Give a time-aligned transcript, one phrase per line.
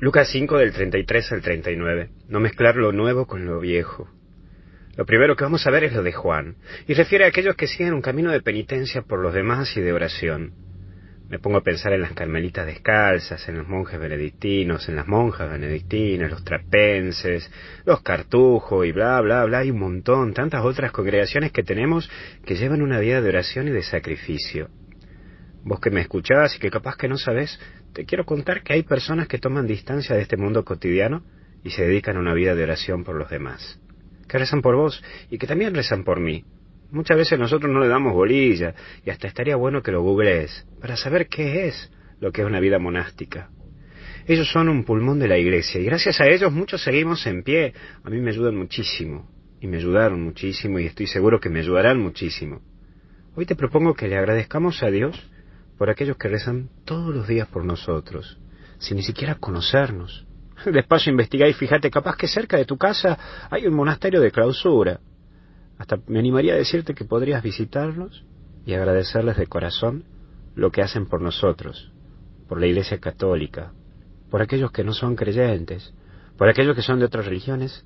[0.00, 2.08] Lucas 5 del 33 al 39.
[2.28, 4.08] No mezclar lo nuevo con lo viejo.
[4.96, 6.56] Lo primero que vamos a ver es lo de Juan,
[6.88, 9.92] y refiere a aquellos que siguen un camino de penitencia por los demás y de
[9.92, 10.54] oración.
[11.28, 15.50] Me pongo a pensar en las carmelitas descalzas, en los monjes benedictinos, en las monjas
[15.50, 17.50] benedictinas, los trapenses,
[17.84, 22.10] los cartujos y bla, bla, bla, y un montón, tantas otras congregaciones que tenemos
[22.46, 24.70] que llevan una vida de oración y de sacrificio.
[25.64, 27.60] Vos que me escuchás y que capaz que no sabés,
[27.92, 31.24] te quiero contar que hay personas que toman distancia de este mundo cotidiano
[31.62, 33.78] y se dedican a una vida de oración por los demás.
[34.28, 36.44] Que rezan por vos y que también rezan por mí,
[36.92, 40.96] Muchas veces nosotros no le damos bolilla y hasta estaría bueno que lo googlees para
[40.96, 43.50] saber qué es lo que es una vida monástica.
[44.26, 47.74] Ellos son un pulmón de la iglesia y gracias a ellos muchos seguimos en pie.
[48.02, 52.00] A mí me ayudan muchísimo y me ayudaron muchísimo y estoy seguro que me ayudarán
[52.00, 52.60] muchísimo.
[53.36, 55.16] Hoy te propongo que le agradezcamos a Dios
[55.80, 58.36] por aquellos que rezan todos los días por nosotros,
[58.76, 60.26] sin ni siquiera conocernos.
[60.66, 65.00] Despacio investiga y fíjate, capaz que cerca de tu casa hay un monasterio de clausura.
[65.78, 68.26] Hasta me animaría a decirte que podrías visitarlos
[68.66, 70.04] y agradecerles de corazón
[70.54, 71.90] lo que hacen por nosotros,
[72.46, 73.72] por la Iglesia Católica,
[74.28, 75.94] por aquellos que no son creyentes,
[76.36, 77.84] por aquellos que son de otras religiones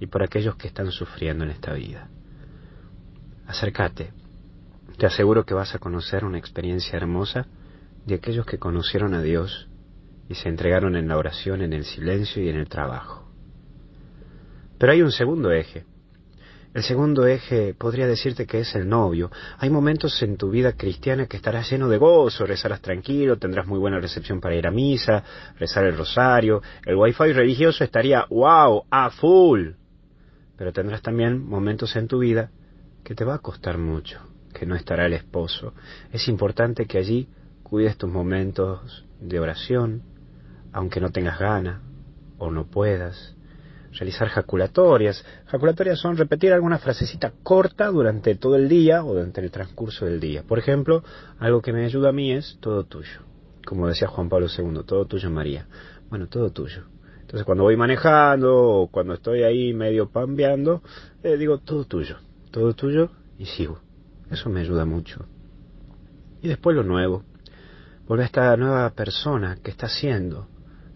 [0.00, 2.08] y por aquellos que están sufriendo en esta vida.
[3.46, 4.14] Acércate,
[5.00, 7.46] te aseguro que vas a conocer una experiencia hermosa
[8.04, 9.66] de aquellos que conocieron a Dios
[10.28, 13.26] y se entregaron en la oración, en el silencio y en el trabajo.
[14.76, 15.86] Pero hay un segundo eje,
[16.74, 19.30] el segundo eje podría decirte que es el novio.
[19.56, 23.78] Hay momentos en tu vida cristiana que estarás lleno de gozo, rezarás tranquilo, tendrás muy
[23.78, 25.24] buena recepción para ir a misa,
[25.58, 29.70] rezar el rosario, el wifi religioso estaría wow, a full.
[30.58, 32.50] Pero tendrás también momentos en tu vida
[33.02, 34.20] que te va a costar mucho,
[34.52, 35.74] que no estará el esposo.
[36.12, 37.28] Es importante que allí
[37.62, 40.02] cuides tus momentos de oración,
[40.72, 41.82] aunque no tengas gana
[42.38, 43.36] o no puedas
[43.92, 45.24] realizar jaculatorias.
[45.46, 50.20] Jaculatorias son repetir alguna frasecita corta durante todo el día o durante el transcurso del
[50.20, 50.42] día.
[50.42, 51.02] Por ejemplo,
[51.38, 53.20] algo que me ayuda a mí es todo tuyo.
[53.64, 55.66] Como decía Juan Pablo II, todo tuyo María.
[56.08, 56.84] Bueno, todo tuyo.
[57.20, 60.82] Entonces cuando voy manejando o cuando estoy ahí medio pambeando,
[61.22, 62.16] eh, digo todo tuyo,
[62.50, 63.80] todo tuyo y sigo.
[64.30, 65.26] Eso me ayuda mucho.
[66.42, 67.24] Y después lo nuevo.
[68.06, 70.48] Vuelve a esta nueva persona que está siendo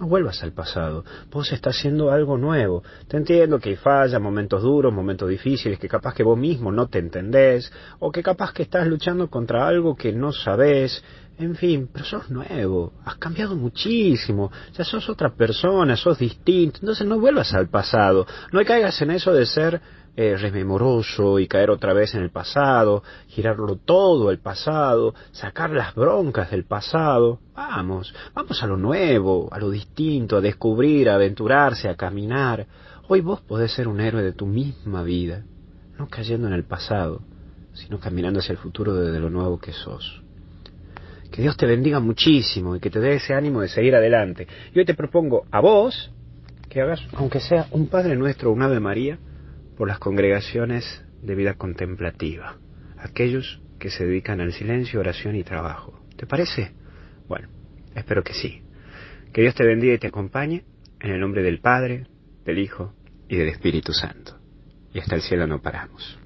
[0.00, 1.04] no vuelvas al pasado.
[1.30, 2.82] Vos estás haciendo algo nuevo.
[3.06, 6.88] Te entiendo que hay falla, momentos duros, momentos difíciles, que capaz que vos mismo no
[6.88, 11.04] te entendés, o que capaz que estás luchando contra algo que no sabés.
[11.38, 17.06] En fin, pero sos nuevo, has cambiado muchísimo, ya sos otra persona, sos distinto, entonces
[17.06, 19.80] no vuelvas al pasado, no caigas en eso de ser
[20.16, 25.94] eh, rememoroso y caer otra vez en el pasado, girarlo todo el pasado, sacar las
[25.94, 27.38] broncas del pasado.
[27.54, 32.66] Vamos, vamos a lo nuevo, a lo distinto, a descubrir, a aventurarse, a caminar.
[33.08, 35.44] Hoy vos podés ser un héroe de tu misma vida,
[35.98, 37.22] no cayendo en el pasado,
[37.72, 40.22] sino caminando hacia el futuro desde lo nuevo que sos.
[41.30, 44.48] Que Dios te bendiga muchísimo y que te dé ese ánimo de seguir adelante.
[44.74, 46.10] Y hoy te propongo a vos
[46.68, 49.18] que hagas, aunque sea un Padre Nuestro un Ave María,
[49.80, 52.58] por las congregaciones de vida contemplativa,
[52.98, 56.04] aquellos que se dedican al silencio, oración y trabajo.
[56.18, 56.72] ¿Te parece?
[57.26, 57.48] Bueno,
[57.94, 58.60] espero que sí.
[59.32, 60.64] Que Dios te bendiga y te acompañe
[61.00, 62.08] en el nombre del Padre,
[62.44, 62.92] del Hijo
[63.26, 64.38] y del Espíritu Santo.
[64.92, 66.18] Y hasta el cielo no paramos.